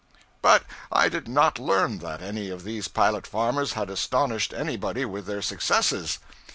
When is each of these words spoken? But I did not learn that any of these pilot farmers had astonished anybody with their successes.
But 0.41 0.63
I 0.91 1.09
did 1.09 1.27
not 1.27 1.59
learn 1.59 1.99
that 1.99 2.23
any 2.23 2.49
of 2.49 2.63
these 2.63 2.87
pilot 2.87 3.27
farmers 3.27 3.73
had 3.73 3.91
astonished 3.91 4.51
anybody 4.51 5.05
with 5.05 5.27
their 5.27 5.43
successes. 5.43 6.17